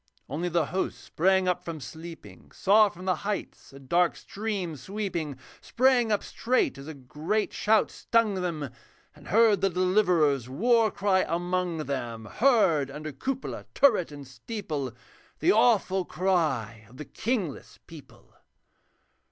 Only 0.27 0.49
the 0.49 0.65
hosts 0.65 0.99
sprang 0.99 1.47
up 1.47 1.63
from 1.63 1.79
sleeping, 1.79 2.51
Saw 2.53 2.89
from 2.89 3.05
the 3.05 3.17
heights 3.17 3.71
a 3.71 3.77
dark 3.77 4.15
stream 4.15 4.75
sweeping; 4.75 5.37
Sprang 5.61 6.11
up 6.11 6.23
straight 6.23 6.79
as 6.79 6.87
a 6.87 6.95
great 6.95 7.53
shout 7.53 7.91
stung 7.91 8.33
them, 8.33 8.71
And 9.15 9.27
heard 9.27 9.61
the 9.61 9.69
Deliverer's 9.69 10.49
war 10.49 10.89
cry 10.89 11.23
among 11.27 11.77
them, 11.85 12.25
Heard 12.25 12.89
under 12.89 13.11
cupola, 13.11 13.65
turret, 13.75 14.11
and 14.11 14.27
steeple 14.27 14.91
The 15.37 15.51
awful 15.51 16.03
cry 16.05 16.87
of 16.89 16.97
the 16.97 17.05
kingless 17.05 17.77
people. 17.85 18.33